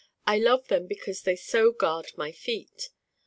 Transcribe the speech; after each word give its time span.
I 0.25 0.39
love 0.39 0.67
them 0.67 0.87
because 0.87 1.21
they 1.21 1.35
so 1.35 1.71
guard 1.71 2.13
my 2.17 2.31
feet. 2.31 2.89